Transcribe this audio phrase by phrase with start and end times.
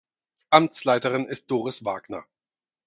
[0.49, 2.25] Amtsleiterin ist Doris Wagner.